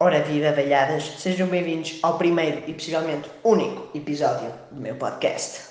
Ora 0.00 0.22
viva, 0.22 0.52
velhadas, 0.52 1.02
sejam 1.18 1.48
bem-vindos 1.48 1.98
ao 2.04 2.16
primeiro 2.16 2.62
e 2.68 2.72
possivelmente 2.72 3.28
único 3.42 3.88
episódio 3.98 4.54
do 4.70 4.80
meu 4.80 4.94
podcast. 4.94 5.70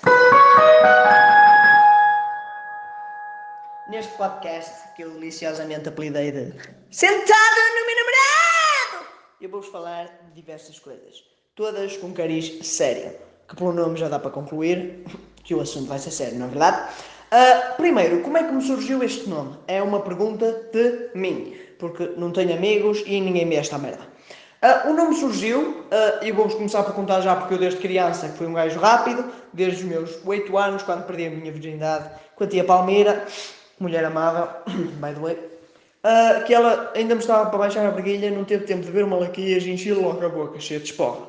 Neste 3.88 4.12
podcast, 4.18 4.92
que 4.94 5.02
eu 5.02 5.12
deliciosamente 5.12 5.88
apelidei 5.88 6.30
de 6.30 6.52
Sentado 6.90 7.56
no 7.74 7.86
meu 7.86 7.96
namorado, 7.96 9.06
eu 9.40 9.48
vou-vos 9.48 9.70
falar 9.70 10.04
de 10.26 10.34
diversas 10.34 10.78
coisas, 10.78 11.24
todas 11.54 11.96
com 11.96 12.12
cariz 12.12 12.66
sério, 12.66 13.12
que 13.48 13.56
pelo 13.56 13.72
nome 13.72 13.96
já 13.96 14.10
dá 14.10 14.18
para 14.18 14.30
concluir 14.30 15.06
que 15.42 15.54
o 15.54 15.62
assunto 15.62 15.88
vai 15.88 15.98
ser 15.98 16.10
sério, 16.10 16.38
não 16.38 16.48
é 16.48 16.50
verdade? 16.50 16.92
Uh, 17.32 17.76
primeiro, 17.78 18.20
como 18.20 18.36
é 18.36 18.44
que 18.44 18.52
me 18.52 18.60
surgiu 18.60 19.02
este 19.02 19.26
nome? 19.26 19.56
É 19.66 19.82
uma 19.82 20.02
pergunta 20.02 20.68
de 20.70 21.12
mim, 21.14 21.58
porque 21.78 22.12
não 22.18 22.30
tenho 22.30 22.52
amigos 22.52 23.02
e 23.06 23.18
ninguém 23.22 23.48
vê 23.48 23.54
esta 23.54 23.78
merda. 23.78 24.17
Uh, 24.60 24.90
o 24.90 24.92
nome 24.92 25.14
surgiu, 25.14 25.60
uh, 25.60 26.24
e 26.24 26.32
vou-vos 26.32 26.54
começar 26.54 26.82
por 26.82 26.92
contar 26.92 27.20
já 27.20 27.36
porque 27.36 27.54
eu 27.54 27.58
desde 27.58 27.78
criança 27.78 28.28
fui 28.30 28.44
um 28.44 28.54
gajo 28.54 28.80
rápido, 28.80 29.24
desde 29.52 29.84
os 29.84 29.88
meus 29.88 30.18
8 30.26 30.58
anos, 30.58 30.82
quando 30.82 31.06
perdi 31.06 31.26
a 31.26 31.30
minha 31.30 31.52
virgindade 31.52 32.10
com 32.34 32.42
a 32.42 32.46
tia 32.46 32.64
Palmeira, 32.64 33.24
mulher 33.78 34.04
amável, 34.04 34.48
by 34.66 35.14
the 35.14 35.20
way, 35.20 35.34
uh, 35.34 36.44
que 36.44 36.52
ela 36.52 36.90
ainda 36.96 37.14
me 37.14 37.20
estava 37.20 37.48
para 37.50 37.58
baixar 37.58 37.86
a 37.86 37.90
briguilha, 37.92 38.32
não 38.32 38.44
teve 38.44 38.64
tempo 38.64 38.82
de 38.82 38.90
ver 38.90 39.04
uma 39.04 39.16
laquias 39.16 39.62
e 39.62 39.70
enchi 39.70 39.92
logo 39.92 40.26
a 40.26 40.28
boca, 40.28 40.58
cheia 40.58 40.80
de 40.80 40.86
esporra. 40.86 41.20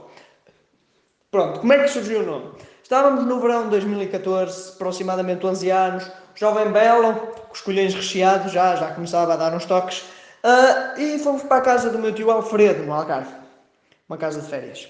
Pronto, 1.29 1.59
como 1.59 1.71
é 1.71 1.83
que 1.83 1.87
surgiu 1.87 2.21
o 2.21 2.25
nome? 2.25 2.51
Estávamos 2.81 3.25
no 3.25 3.39
verão 3.39 3.65
de 3.65 3.69
2014, 3.69 4.71
aproximadamente 4.71 5.45
11 5.45 5.69
anos, 5.69 6.11
jovem 6.33 6.71
belo, 6.71 7.13
com 7.13 7.53
os 7.53 7.61
colhões 7.61 7.93
recheados, 7.93 8.51
já, 8.51 8.75
já 8.75 8.91
começava 8.91 9.33
a 9.33 9.37
dar 9.37 9.53
uns 9.53 9.65
toques, 9.65 10.03
uh, 10.43 10.99
e 10.99 11.19
fomos 11.19 11.43
para 11.43 11.57
a 11.57 11.61
casa 11.61 11.89
do 11.89 11.99
meu 11.99 12.13
tio 12.13 12.31
Alfredo, 12.31 12.83
no 12.83 12.93
Algarve, 12.93 13.33
uma 14.07 14.17
casa 14.17 14.41
de 14.41 14.47
férias. 14.47 14.87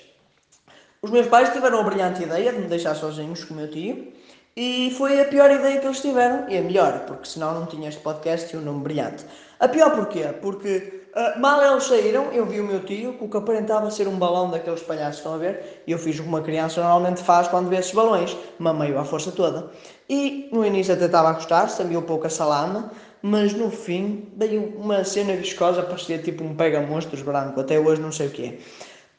Os 1.02 1.11
meus 1.11 1.28
pais 1.28 1.50
tiveram 1.53 1.80
a 1.80 1.83
brilhante 1.83 2.23
ideia 2.23 2.52
de 2.52 2.59
me 2.59 2.67
deixar 2.67 2.95
sozinhos 2.95 3.44
com 3.44 3.53
o 3.53 3.58
meu 3.58 3.70
tio, 3.70 4.11
e 4.55 4.94
foi 4.97 5.22
a 5.22 5.25
pior 5.25 5.50
ideia 5.50 5.80
que 5.80 5.86
eles 5.86 6.02
tiveram, 6.02 6.50
e 6.50 6.58
a 6.58 6.61
melhor, 6.61 7.05
porque 7.05 7.30
senão 7.30 7.53
não 7.53 7.66
tinha 7.66 7.88
este 7.88 8.02
podcast 8.02 8.53
e 8.53 8.59
um 8.59 8.61
nome 8.61 8.81
brilhante. 8.81 9.25
A 9.59 9.67
pior 9.67 9.92
porquê? 9.95 10.23
Porque 10.42 11.05
uh, 11.16 11.39
mal 11.39 11.64
eles 11.64 11.86
saíram, 11.86 12.31
eu 12.33 12.45
vi 12.45 12.59
o 12.59 12.66
meu 12.66 12.83
tio, 12.83 13.14
com 13.14 13.25
o 13.25 13.30
que 13.30 13.38
aparentava 13.38 13.89
ser 13.92 14.08
um 14.08 14.17
balão 14.17 14.50
daqueles 14.50 14.81
palhaços, 14.81 15.17
estão 15.17 15.36
a 15.36 15.38
ver? 15.38 15.83
E 15.88 15.92
eu 15.92 15.97
fiz 15.97 16.20
o 16.20 16.23
que 16.23 16.27
uma 16.27 16.42
criança 16.42 16.81
normalmente 16.81 17.23
faz 17.23 17.47
quando 17.47 17.70
vê 17.70 17.77
esses 17.77 17.94
balões, 17.94 18.36
mamei-o 18.58 19.00
à 19.00 19.05
força 19.05 19.31
toda. 19.31 19.72
E 20.09 20.50
no 20.52 20.66
início 20.66 20.94
até 20.94 21.05
estava 21.05 21.30
a 21.30 21.33
gostar, 21.33 21.70
sabia 21.70 22.00
um 22.00 22.03
pouco 22.03 22.27
a 22.27 22.30
salame, 22.30 22.83
mas 23.22 23.53
no 23.53 23.70
fim 23.70 24.30
veio 24.36 24.73
uma 24.78 25.03
cena 25.03 25.36
viscosa, 25.36 25.84
parecia 25.84 26.17
tipo 26.17 26.44
um 26.44 26.56
pega-monstros 26.56 27.22
branco, 27.22 27.59
até 27.59 27.80
hoje 27.80 28.02
não 28.02 28.11
sei 28.11 28.28
o 28.28 28.31
que 28.31 28.45
é. 28.45 28.50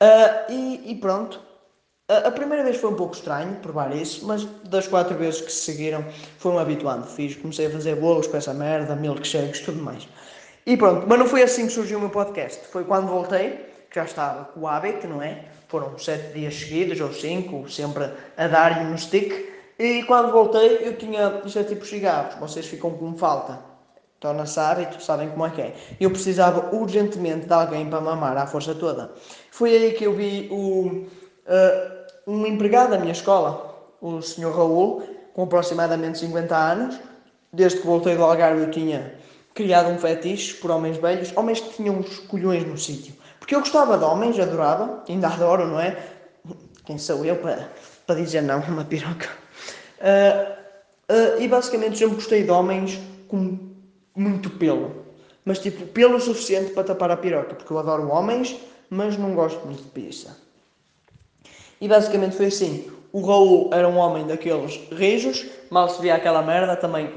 Uh, 0.03 0.53
e, 0.53 0.93
e 0.93 0.95
pronto, 0.97 1.41
a 2.11 2.31
primeira 2.33 2.65
vez 2.65 2.77
foi 2.77 2.91
um 2.91 2.97
pouco 2.97 3.15
estranho 3.15 3.55
provar 3.57 3.95
isso, 3.95 4.27
mas 4.27 4.45
das 4.69 4.89
quatro 4.89 5.17
vezes 5.17 5.41
que 5.43 5.53
se 5.53 5.73
seguiram 5.73 6.05
foi-me 6.39 6.59
habituando. 6.59 7.07
Fiz, 7.07 7.37
comecei 7.37 7.67
a 7.67 7.71
fazer 7.71 7.95
bolos 7.95 8.27
com 8.27 8.37
essa 8.37 8.53
merda, 8.53 8.97
milkshakes, 8.97 9.61
tudo 9.61 9.81
mais. 9.81 10.09
E 10.67 10.77
pronto, 10.77 11.07
mas 11.07 11.19
não 11.19 11.27
foi 11.27 11.43
assim 11.43 11.67
que 11.67 11.73
surgiu 11.73 11.99
o 11.99 12.01
meu 12.01 12.11
podcast. 12.11 12.67
Foi 12.67 12.83
quando 12.83 13.07
voltei, 13.07 13.65
que 13.89 13.95
já 13.95 14.05
estava 14.05 14.47
com 14.47 14.61
o 14.61 14.67
hábito, 14.67 15.07
não 15.07 15.23
é? 15.23 15.45
Foram 15.69 15.97
sete 15.99 16.35
dias 16.35 16.55
seguidos, 16.55 17.01
ou 17.01 17.13
cinco, 17.13 17.71
sempre 17.71 18.11
a 18.37 18.49
dar-lhe 18.49 18.91
no 18.91 18.99
stick. 18.99 19.33
E 19.79 20.03
quando 20.03 20.33
voltei, 20.33 20.81
eu 20.83 20.97
tinha, 20.97 21.41
isto 21.45 21.61
é 21.61 21.65
tipo 21.65 21.87
cigarros, 21.87 22.35
vocês 22.41 22.67
ficam 22.67 22.91
com 22.91 23.17
falta. 23.17 23.70
Torna-se 24.21 24.61
hábito, 24.61 25.03
sabem 25.03 25.31
como 25.31 25.47
é 25.47 25.51
que 25.51 25.63
é. 25.63 25.75
Eu 25.99 26.11
precisava 26.11 26.77
urgentemente 26.77 27.47
de 27.47 27.53
alguém 27.55 27.89
para 27.89 28.03
mamar 28.03 28.37
à 28.37 28.47
força 28.47 28.75
toda. 28.75 29.11
Foi 29.51 29.75
aí 29.75 29.93
que 29.93 30.05
eu 30.05 30.15
vi 30.15 30.47
o. 30.53 31.07
Uh, 31.47 32.01
um 32.27 32.47
empregado 32.47 32.91
da 32.91 32.99
minha 32.99 33.13
escola, 33.13 33.75
o 34.01 34.21
Sr. 34.21 34.55
Raul, 34.55 35.03
com 35.33 35.45
aproximadamente 35.45 36.19
50 36.19 36.55
anos. 36.55 37.01
Desde 37.51 37.81
que 37.81 37.87
voltei 37.87 38.15
do 38.15 38.23
Algarve 38.23 38.61
eu 38.61 38.71
tinha 38.71 39.15
criado 39.55 39.89
um 39.89 39.99
fetiche 39.99 40.55
por 40.55 40.71
homens 40.71 40.99
velhos, 40.99 41.33
homens 41.35 41.61
que 41.61 41.75
tinham 41.77 41.97
uns 41.97 42.19
colhões 42.21 42.65
no 42.67 42.77
sítio. 42.77 43.15
Porque 43.39 43.55
eu 43.55 43.61
gostava 43.61 43.97
de 43.97 44.05
homens, 44.05 44.39
adorava, 44.39 45.03
ainda 45.09 45.29
adoro, 45.29 45.67
não 45.67 45.81
é? 45.81 45.97
Quem 46.85 46.99
sou 46.99 47.25
eu 47.25 47.37
para, 47.37 47.71
para 48.07 48.17
dizer 48.17 48.43
não, 48.43 48.61
uma 48.61 48.85
piroca? 48.85 49.29
Uh, 49.99 50.53
uh, 51.11 51.43
e 51.43 51.49
basicamente 51.49 51.99
sempre 51.99 52.17
gostei 52.17 52.45
de 52.45 52.51
homens 52.51 53.01
com 53.27 53.70
muito 54.21 54.51
pelo. 54.51 55.05
Mas 55.45 55.59
tipo, 55.59 55.87
pelo 55.87 56.21
suficiente 56.21 56.73
para 56.73 56.85
tapar 56.85 57.11
a 57.11 57.17
piroca, 57.17 57.55
porque 57.55 57.73
eu 57.73 57.79
adoro 57.79 58.09
homens, 58.09 58.57
mas 58.91 59.17
não 59.17 59.35
gosto 59.35 59.65
muito 59.65 59.83
de 59.83 59.89
pizza. 59.89 60.37
E 61.81 61.89
basicamente 61.89 62.37
foi 62.37 62.47
assim. 62.47 62.91
O 63.13 63.27
Raul 63.27 63.71
era 63.73 63.89
um 63.89 63.97
homem 63.97 64.27
daqueles 64.27 64.79
rijos, 64.93 65.47
mal 65.71 65.89
se 65.89 66.01
via 66.03 66.15
aquela 66.15 66.43
merda, 66.43 66.77
também 66.77 67.11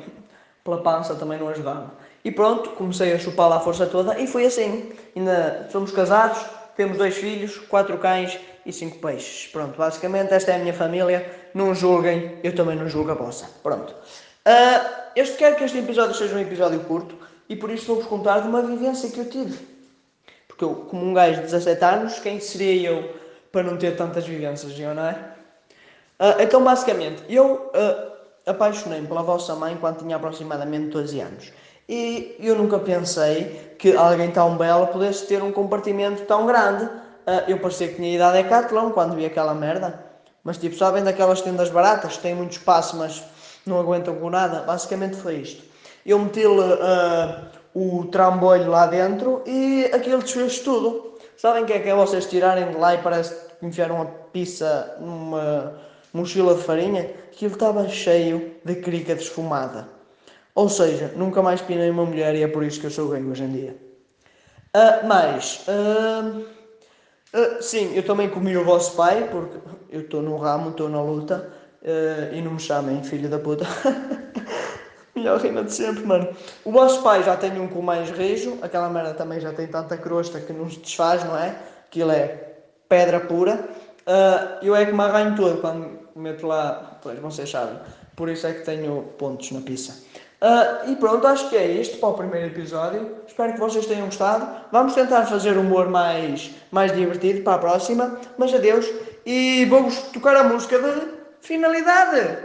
pela 0.64 0.82
pança 0.82 1.14
também 1.16 1.38
não 1.38 1.50
ajudava. 1.50 1.92
E 2.24 2.32
pronto, 2.32 2.70
comecei 2.72 3.12
a 3.12 3.20
chupá-la 3.20 3.58
à 3.58 3.60
força 3.60 3.86
toda 3.86 4.18
e 4.18 4.26
foi 4.26 4.46
assim. 4.46 4.94
Ainda 5.14 5.68
somos 5.70 5.92
casados, 5.92 6.40
temos 6.78 6.98
dois 6.98 7.16
filhos, 7.16 7.58
quatro 7.58 7.98
cães 7.98 8.40
e 8.66 8.72
cinco 8.72 8.98
peixes. 9.00 9.48
Pronto, 9.52 9.78
basicamente 9.78 10.34
esta 10.34 10.54
é 10.54 10.56
a 10.56 10.60
minha 10.60 10.74
família. 10.74 11.30
Não 11.54 11.76
julguem, 11.76 12.40
eu 12.42 12.56
também 12.56 12.78
não 12.78 12.88
julgo 12.88 13.12
a 13.12 13.16
vossa. 13.16 13.50
Pronto. 13.62 13.94
Uh, 14.46 15.14
quero 15.38 15.56
que 15.56 15.64
este 15.64 15.78
episódio 15.78 16.16
seja 16.16 16.36
um 16.36 16.40
episódio 16.40 16.80
curto 16.82 17.16
e 17.48 17.56
por 17.56 17.70
isso 17.70 17.86
vou-vos 17.88 18.08
contar 18.08 18.40
de 18.40 18.48
uma 18.48 18.62
vivência 18.62 19.10
que 19.10 19.20
eu 19.20 19.30
tive. 19.30 19.58
Porque 20.48 20.64
eu, 20.64 20.76
como 20.90 21.06
um 21.06 21.14
gajo 21.14 21.38
de 21.38 21.44
17 21.44 21.84
anos, 21.84 22.20
quem 22.20 22.40
seria 22.40 22.90
eu 22.90 23.16
para 23.52 23.64
não 23.64 23.78
ter 23.78 23.96
tantas 23.96 24.26
vivências, 24.26 24.78
não 24.78 25.06
é? 25.06 25.34
Uh, 26.20 26.42
então, 26.42 26.64
basicamente, 26.64 27.24
eu 27.30 27.72
uh, 27.74 28.14
apaixonei-me 28.46 29.08
pela 29.08 29.24
vossa 29.24 29.56
mãe 29.56 29.78
quando 29.80 30.00
tinha 30.00 30.16
aproximadamente 30.16 30.88
12 30.90 31.20
anos. 31.20 31.54
E 31.88 32.36
eu 32.40 32.56
nunca 32.56 32.80
pensei 32.80 33.76
que 33.78 33.96
alguém 33.96 34.32
tão 34.32 34.58
belo 34.58 34.88
pudesse 34.88 35.28
ter 35.28 35.42
um 35.44 35.52
compartimento 35.52 36.24
tão 36.24 36.46
grande. 36.46 36.86
Uh, 36.86 37.44
eu 37.48 37.60
parecia 37.60 37.88
que 37.88 37.96
tinha 37.96 38.16
idade 38.16 38.38
é 38.38 38.44
Decathlon 38.44 38.92
quando 38.92 39.16
vi 39.16 39.26
aquela 39.26 39.54
merda. 39.54 40.04
Mas, 40.44 40.58
tipo, 40.58 40.76
sabem 40.76 41.04
daquelas 41.04 41.42
tendas 41.42 41.70
baratas 41.70 42.18
que 42.18 42.24
têm 42.24 42.36
muito 42.36 42.52
espaço, 42.54 42.98
mas 42.98 43.24
não 43.70 43.80
aguentam 43.80 44.16
com 44.16 44.30
nada? 44.30 44.62
Basicamente 44.62 45.16
foi 45.16 45.38
isto. 45.38 45.64
Eu 46.06 46.20
meti-lhe 46.20 46.48
o 47.74 48.06
trambolho 48.06 48.70
lá 48.70 48.86
dentro 48.88 49.42
e 49.46 49.86
aquilo 49.94 50.22
desfez 50.22 50.60
tudo. 50.60 51.14
Sabem 51.38 51.64
o 51.64 51.66
que 51.66 51.74
é 51.74 51.80
que 51.80 51.90
é 51.90 51.96
vocês 51.96 52.26
tirarem 52.26 52.70
de 52.70 52.78
lá 52.78 52.94
e 52.94 53.00
parece 53.00 53.34
que 53.60 53.66
enfiaram 53.66 53.96
uma 53.96 54.06
pizza 54.06 54.96
numa 55.00 55.80
mochila 56.14 56.56
de 56.56 56.62
farinha? 56.62 57.10
Aquilo 57.32 57.54
estava 57.54 57.88
cheio 57.90 58.56
de 58.64 58.76
crica 58.76 59.16
desfumada. 59.16 59.88
Ou 60.56 60.70
seja, 60.70 61.12
nunca 61.16 61.42
mais 61.42 61.62
pinei 61.62 61.90
uma 61.90 62.06
mulher 62.06 62.36
e 62.36 62.44
é 62.44 62.48
por 62.48 62.64
isso 62.64 62.80
que 62.80 62.86
eu 62.86 62.92
sou 62.92 63.10
gay 63.10 63.24
hoje 63.24 63.44
em 63.44 63.52
dia. 63.52 63.76
Uh, 64.76 65.08
mas, 65.08 65.66
uh, 65.68 66.40
uh, 67.36 67.62
sim, 67.62 67.96
eu 67.96 68.04
também 68.04 68.30
comi 68.30 68.56
o 68.56 68.64
vosso 68.64 68.96
pai, 68.96 69.28
porque 69.32 69.58
eu 69.90 70.02
estou 70.02 70.22
no 70.22 70.38
ramo, 70.38 70.70
estou 70.70 70.90
na 70.90 71.02
luta, 71.02 71.52
e 72.32 72.42
não 72.42 72.54
me 72.54 72.60
chamem 72.60 73.04
filho 73.04 73.30
da 73.30 73.40
puta. 73.40 73.66
Melhor 75.16 75.40
rima 75.40 75.64
de 75.64 75.74
sempre, 75.74 76.04
mano. 76.06 76.28
O 76.66 76.72
vosso 76.72 77.04
pai 77.04 77.24
já 77.24 77.38
tem 77.38 77.60
um 77.60 77.68
com 77.68 77.82
mais 77.82 78.10
rijo, 78.10 78.58
aquela 78.62 78.90
merda 78.90 79.14
também 79.14 79.40
já 79.40 79.54
tem 79.54 79.68
tanta 79.68 79.96
crosta 79.96 80.40
que 80.40 80.52
não 80.52 80.70
se 80.70 80.80
desfaz, 80.80 81.24
não 81.24 81.38
é? 81.38 81.56
Aquilo 81.88 82.12
é 82.12 82.54
pedra 82.90 83.20
pura. 83.20 83.68
Uh, 84.08 84.66
eu 84.66 84.76
é 84.76 84.86
que 84.86 84.92
me 84.92 85.02
arranho 85.02 85.36
todo 85.36 85.62
quando 85.62 86.00
meto 86.16 86.48
lá, 86.48 87.00
pois 87.02 87.20
vocês 87.20 87.50
sabem. 87.50 87.78
Por 88.16 88.28
isso 88.28 88.48
é 88.48 88.54
que 88.54 88.66
tenho 88.66 89.04
pontos 89.18 89.52
na 89.52 89.62
pizza. 89.62 89.94
Uh, 90.42 90.92
e 90.92 90.96
pronto, 90.96 91.26
acho 91.26 91.50
que 91.50 91.56
é 91.56 91.66
isto 91.66 92.00
para 92.00 92.10
o 92.10 92.14
primeiro 92.16 92.48
episódio. 92.48 93.18
Espero 93.28 93.54
que 93.54 93.60
vocês 93.60 93.86
tenham 93.86 94.08
gostado. 94.08 94.46
Vamos 94.72 94.94
tentar 94.94 95.26
fazer 95.26 95.58
humor 95.58 95.90
mais, 95.90 96.52
mais 96.72 96.94
divertido 96.94 97.44
para 97.44 97.54
a 97.54 97.60
próxima. 97.60 98.20
Mas 98.38 98.54
adeus 98.54 98.86
e 99.26 99.64
vou-vos 99.66 99.98
tocar 100.12 100.36
a 100.36 100.44
música 100.44 100.80
de 100.80 101.23
finalidade. 101.44 102.38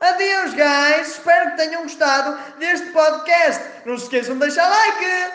Adeus, 0.00 0.54
guys! 0.54 1.08
Espero 1.08 1.50
que 1.50 1.56
tenham 1.56 1.82
gostado 1.84 2.36
deste 2.58 2.88
podcast. 2.90 3.62
Não 3.86 3.96
se 3.96 4.04
esqueçam 4.04 4.34
de 4.34 4.40
deixar 4.40 4.68
like! 4.68 5.30